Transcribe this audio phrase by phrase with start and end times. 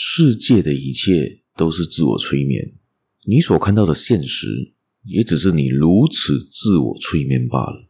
[0.00, 2.72] 世界的一切都是自我催眠，
[3.26, 4.46] 你所看到的现实，
[5.04, 7.87] 也只是你如此自我催眠罢了。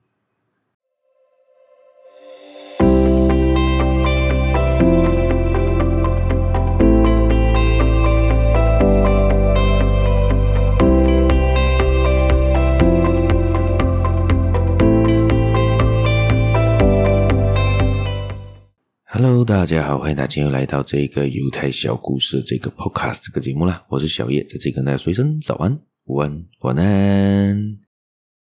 [19.21, 23.85] Hello，大家好，欢迎大家今天又来到这个犹太小故事这个 Podcast 这个节目啦。
[23.91, 27.79] 我是小叶，在这里跟大家说一声早安、午安、晚安。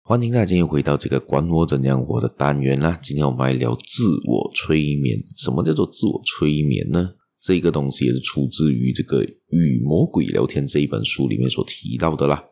[0.03, 3.01] 欢迎大家又回到这个管我怎样活的单元啦。
[3.03, 5.19] 今天我们来聊自我催眠。
[5.39, 7.15] 什么叫做自我催眠呢？
[7.41, 12.45] 这个东西也是出自于这个《与魔鬼聊天》这一本书里面所提到的啦。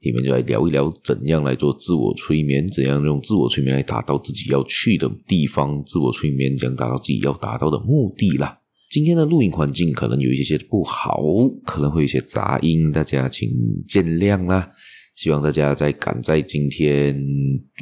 [0.00, 8.58] 里面就来聊一聊怎样来做自我催眠，怎样用自我催眠来达到自己要去的地方，自我催眠将达到自己要达到的目的啦。
[8.90, 11.22] 今天的录音环境可能有一些些不好，
[11.64, 13.48] 可能会有一些杂音，大家请
[13.86, 14.70] 见谅啦。
[15.16, 17.14] 希望大家在赶在今天，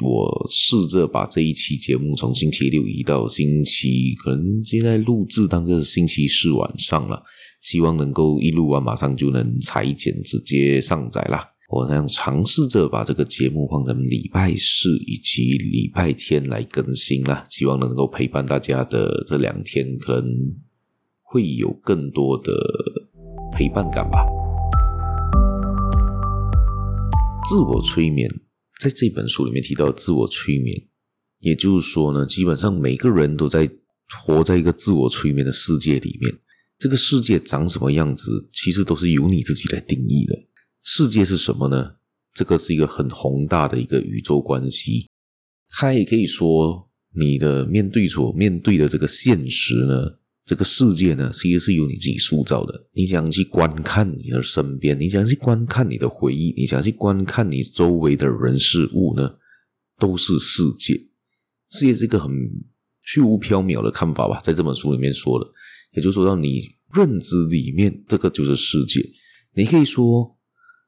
[0.03, 7.23] 我试着把这一期节目从星期六移到星期，可能现在录制当个星期四晚上了，
[7.62, 11.47] 希望能够一录完马上就能裁剪直接上载啦。
[11.71, 20.27] 我想尝试着把这个节目放在礼拜四以及礼拜天来更新啦，希望能够陪伴大家的这两天，可能
[21.21, 22.51] 会有更多的
[23.53, 24.25] 陪伴感吧。
[27.47, 28.27] 自我催眠，
[28.81, 30.75] 在这本书里面提到自我催眠，
[31.41, 33.69] 也就是说呢，基本上每个人都在
[34.25, 36.35] 活在一个自我催眠的世界里面。
[36.79, 40.48] 这个世界长什么样子，其实都是由你自己来定义的。
[40.91, 41.97] 世界是什么呢？
[42.33, 45.06] 这个是一个很宏大的一个宇宙关系。
[45.69, 52.89] 它也可以说，你的面对所面对的这个现实呢，这个世界呢，其实是由你自己塑造的。
[52.94, 59.36] 你想去观看你的身边，你想去观看你的回忆，你想去观看你周围的人事物呢，
[59.98, 60.94] 都是世界。
[61.71, 62.31] 世界是一个很
[63.04, 65.47] 虚无缥缈的看法吧，在这本书里面说的，
[65.93, 66.62] 也就是说，到你
[66.94, 69.06] 认知里面，这个就是世界。
[69.54, 70.38] 你可以说。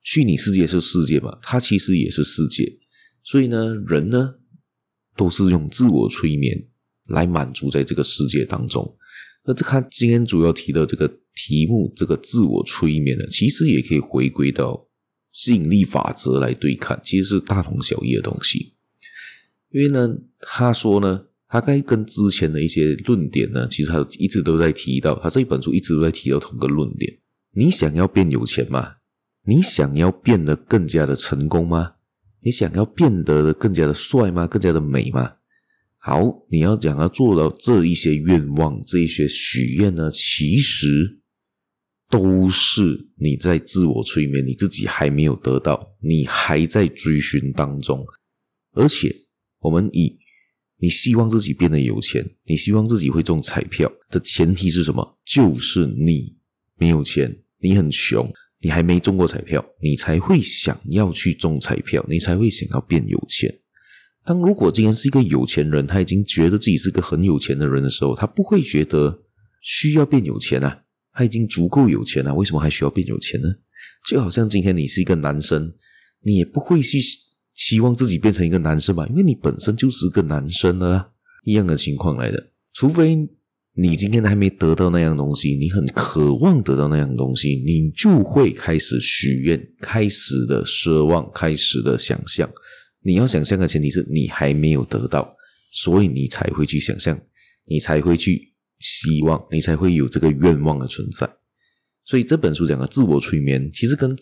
[0.03, 1.39] 虚拟世界是世界嘛？
[1.43, 2.79] 它其实也是世界，
[3.23, 4.37] 所以呢，人呢
[5.17, 6.67] 都是用自我催眠
[7.07, 8.95] 来满足在这个世界当中。
[9.45, 14.89] 那这看今天主要提的这个题目，这个自我催眠呢，其实也可以回归到
[15.33, 18.75] 吸引力法则来对看，其实是大同小异的东西。
[19.71, 27.19] 因为呢，他说呢，他该跟之前的一些论点呢，其实他一直都在提到，他这一本书一直都在提到同个论点：
[27.53, 28.97] 你想要变有钱吗？
[29.51, 31.95] 你想要变得更加的成功吗？
[32.43, 34.47] 你想要变得更加的帅吗？
[34.47, 35.39] 更加的美吗？
[35.99, 41.21] 好，你要想要做到这一些愿望，这一些许愿呢，其实
[42.09, 48.07] 都是你在自我催眠，你自己还没有得到，你还在追寻当中。
[48.75, 49.13] 而且，
[49.63, 50.17] 我们以
[50.79, 55.19] 你希望自己变得有钱，你希望自己会中彩票的前提是什么？
[55.25, 56.39] 就是你
[56.79, 58.33] 没有钱，你很穷。
[58.63, 63.53] 你还没中过彩票，你才会想要去中彩票，你才会想要变有钱。
[64.25, 69.23] 当如果今天是一个有钱人，他已经觉得自己是个很有钱的人的时候，他不会觉得
[69.63, 70.83] 需要变有钱啊，
[71.13, 73.49] 他已经足够有钱了，为什么还需要变有钱呢？
[74.09, 75.73] 就好像今天你是一个男生，
[76.23, 76.99] 你也不会去
[77.55, 81.13] 希望自己变成一个男生吧，因为你本身就是个男生了，
[81.45, 83.29] 一样的情况来的，除非。
[83.81, 92.47] 你今天还没得到那样东西，你很渴望得到那样东西，你就会开始许愿，开始的奢望，开始的想象。
[93.03, 95.35] 你要想象的前提是你还没有得到，
[95.73, 97.19] 所以你才会去想象，
[97.71, 101.27] 你才会去希望，你才会有这个愿望的存在。
[102.05, 104.15] 所以这本书讲的自我催眠，其实跟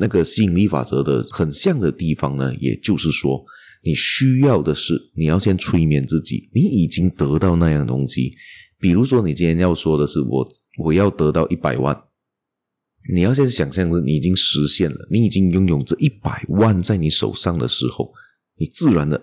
[0.00, 3.44] 那个吸引力法则的很像的地方呢，也就是说，
[3.84, 8.34] 你需要的是你要先催眠自己，你已经得到那样东西。
[8.80, 10.46] 比如说，你今天要说的是我
[10.84, 12.00] 我要得到一百万，
[13.12, 18.12] 你要先想象着你已经实现了，你已经拥有这一百万在你手上的时候，
[18.56, 19.20] 你自然的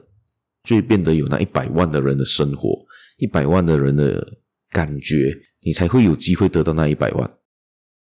[0.66, 2.86] 就会变得有那一百万的人的生活，
[3.18, 4.40] 一百万的人的
[4.72, 7.38] 感觉，你才会有机会得到那一百万。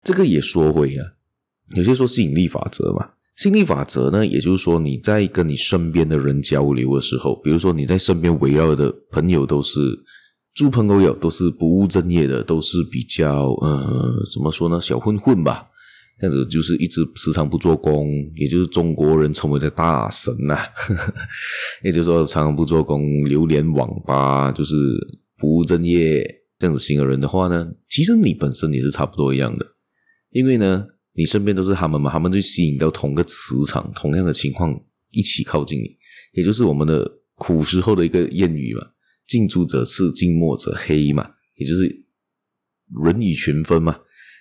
[0.02, 1.06] 这个也说回啊，
[1.76, 9.78] 有些说吸引力法则嘛，吸引力法则呢，也就是说你在跟你身边的人交流的时候，比如说你在身边围绕的朋友都是。
[10.54, 15.68] 猪朋狗友都是不务正业的，都是比较呃，怎么说呢，小混混吧。
[16.20, 20.64] 这样子就是一直时常不做工，也就是中国人称为的大神呐、啊。
[21.82, 24.76] 也就是说，常常不做工，流连网吧，就是
[25.36, 26.24] 不务正业
[26.56, 29.66] 这样子型的人的话呢，其实你本身也是差不多一样的。
[30.30, 34.72] 因为呢，你身边都是他们嘛，他们就吸引到同个磁场，同样的情况
[35.10, 35.96] 一起靠近你，
[36.34, 38.82] 也就是我们的古时候的一个谚语嘛
[39.26, 42.04] ，“近朱者赤，近墨者黑”嘛，也就是
[43.04, 43.98] 人以群分嘛，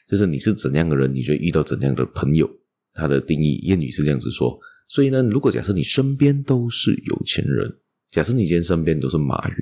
[0.10, 2.50] 就是你是怎样的人，你就遇到怎样的朋友。
[2.94, 4.56] 他的定义谚语是这样子说，
[4.88, 7.74] 所以呢，如果假设你身边都是有钱人，
[8.12, 9.56] 假设你今天身边都是马云，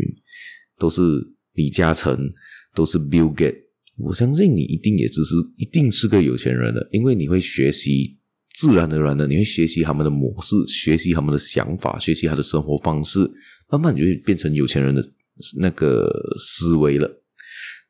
[0.78, 1.02] 都是
[1.54, 2.34] 李嘉诚，
[2.76, 3.56] 都是 Bill Gates。
[3.98, 8.20] 我相信你一定也只是一定是个有钱人的，因为你会学习，
[8.54, 13.20] 自然而然的你会学习他们的模式，学习他们的想法，学习他的生活方式，
[13.72, 15.02] 慢慢你就会变成有钱人的
[15.60, 17.10] 那个思维了。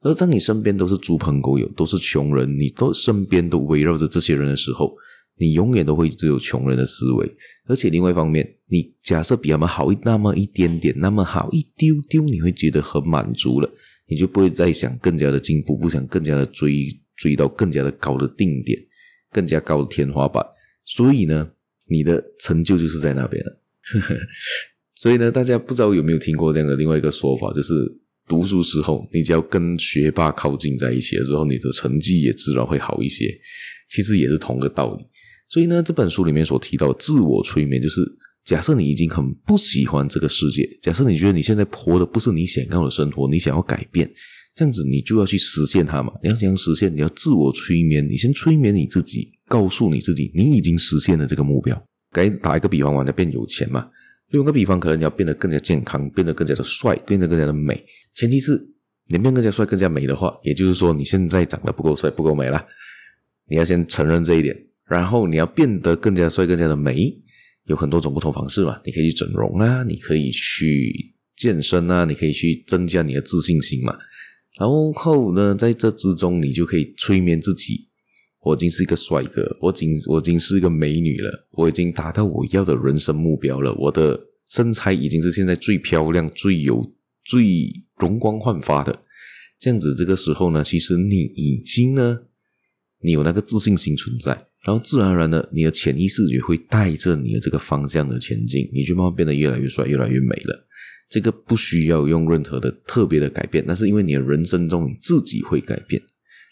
[0.01, 4.95] 而当你身边都是猪朋狗友，都是穷人，你都身边都围绕着这些人的时候，
[5.37, 7.35] 你永远都会只有穷人的思维。
[7.67, 13.71] 而且另外一方面，你假设比他们好一那么一点点，那么好一丢丢，你会觉得很满足了。
[14.07, 18.77] 你就不会再想更加的进步，不想更加的追追到更加的高的定点，
[19.31, 20.43] 更加高的天花板。
[20.83, 21.51] 所以呢，
[21.85, 23.61] 你的成就就是在那边了。
[25.01, 27.74] 所以呢，大家不知道有没有听过这样的另外一个说法，就是
[28.27, 33.25] 读书时候，你只要跟学霸靠近在一起的时候，你的成绩也自然会好一些。
[33.89, 35.03] 其实也是同个道理。
[35.50, 38.01] 所以呢，这本书里面所提到自我催眠，就是。
[38.44, 44.12] 假设你已经很不喜欢这个世界，假设你觉得你现在活的不是你想要的生活，你想要改变，
[44.56, 46.12] 这样子你就要去实现它嘛。
[46.24, 51.80] 你要想实现，你要自我催眠，你先催眠你自己，告诉你自己，你已经实现了这个目标。
[52.12, 53.88] 该打一个比方，我要变有钱嘛。
[54.31, 57.83] 用个比方，可能你要变得更加健康，变得更加的帅，变得更加的美。
[58.13, 58.53] 前提是
[59.07, 62.65] 你变更加帅、更加美的话，也就是说你现在长得不够帅、不够美了。
[63.49, 64.55] 你要先承认这一点，
[64.87, 67.13] 然后你要变得更加帅、更加的美。
[67.65, 73.95] 有很多种不同方式嘛，你可以去整容啊，你可以去健身啊，你可以去增加你的自信心嘛。
[74.59, 77.87] 然后呢，在这之中，你就可以催眠自己：
[78.41, 86.93] 我已经是一个帅哥，我已经我已经是一个美女了，我已经达到我要的人生目标了，我的身材已经是现在最漂亮、最有、
[87.23, 89.03] 最容光焕发的。
[89.59, 92.23] 这样子，这个时候呢，其实你已经呢，
[93.01, 94.47] 你有那个自信心存在。
[94.63, 100.67] 然后自然而然的，你的潜意识也会带着你的这个方向的前进，你就慢慢变得越来越帅，越来越美了。
[101.09, 106.01] 这个不需要用任何的特别的改变，但是因为你的人生中你自己会改变，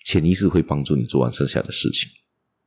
[0.05, 2.09] 潜意识会帮助你做完剩下的事情。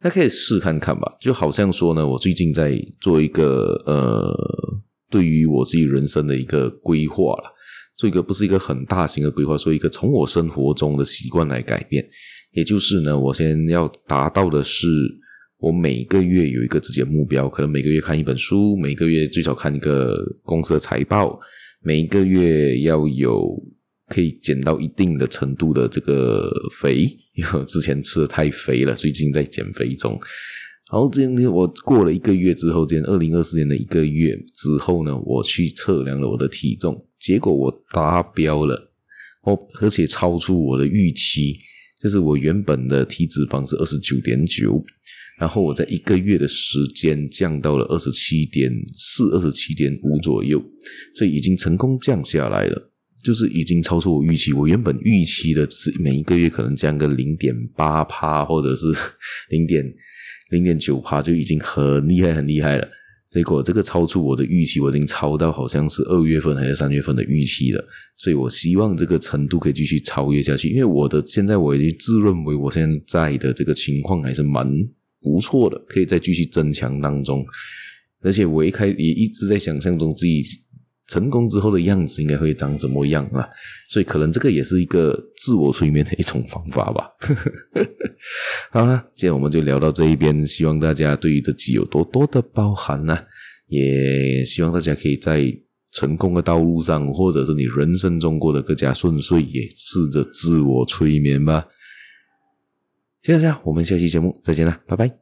[0.01, 4.35] 大家可以试看看吧，就好像说呢，我最近在做一个呃，
[5.11, 7.51] 对于我自己人生的一个规划啦，
[7.97, 12.05] 做一个不是一个很大型的规划，做一个从我生活中的习惯来改变，
[12.53, 14.87] 也就是呢，我先要达到的是。
[15.59, 20.13] 我每个月有一个自己的目标，可能每个月看一本书，每个月最少看一个
[20.43, 21.39] 公司的财报，
[21.81, 23.49] 每一个月要有
[24.13, 30.13] 可以减到一定的程度的这个肥，因为我之前吃的太肥了，最近在减肥中。
[30.93, 38.93] 然后今天我过了一个月之后，今天二零二四年的一个月之后呢，我去测量了我的体重，结果我达标了，
[39.45, 41.57] 哦，而且超出我的预期，
[42.03, 44.85] 就是我原本的体脂肪是二十九点九。
[45.39, 50.63] 然后我在一个月的时间降到了二十七点四、二十七点五左右，
[51.17, 52.92] 所以已经成功降下来了，
[53.23, 54.53] 就是已经超出我预期。
[54.53, 58.87] 我原本预期的是每一个月可能降个零点八趴，或者是
[59.51, 59.85] 零点
[60.51, 62.89] 零点九趴，就已经很厉害、很厉害了。
[63.31, 67.83] 结果这个超出我的预期，我已经超到好像是二月份还是三月份的预期了。
[68.17, 74.69] 所以我希望这个程度可以继续超越下去，因为我的现在我已经自认为我现在的这个情况还是蛮。
[75.25, 77.47] 不错的，可以再继续增强当中，
[78.23, 80.43] 而且我一开也一直在想象中自己
[81.13, 83.47] 成功之后的样子应该会长什么样啊，
[83.91, 87.11] 所以可能这个也是一个自我催眠的一种方法吧。
[88.73, 93.19] 好了，今天我们就聊到这一边，希望大家对于这集有多多的包涵呢、
[93.67, 95.45] 也希望大家可以在
[95.93, 101.67] 成功的道路上，或者是你人生中过得更加顺遂，也试着自我催眠吧。
[103.23, 105.22] 谢谢大家，我们下期节目再见了，拜拜。